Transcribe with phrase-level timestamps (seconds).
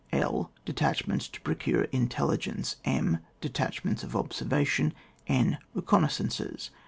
[0.11, 3.19] L de tachments to procure intelligence, m.
[3.39, 4.95] Detachments of observation,
[5.27, 5.59] fi.
[5.75, 6.71] Beconnaissances.